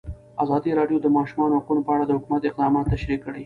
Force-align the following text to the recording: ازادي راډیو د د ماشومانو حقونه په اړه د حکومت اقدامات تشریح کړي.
ازادي 0.43 0.71
راډیو 0.79 0.97
د 1.01 1.03
د 1.03 1.07
ماشومانو 1.17 1.57
حقونه 1.59 1.81
په 1.85 1.91
اړه 1.95 2.03
د 2.05 2.11
حکومت 2.17 2.41
اقدامات 2.45 2.85
تشریح 2.93 3.19
کړي. 3.25 3.39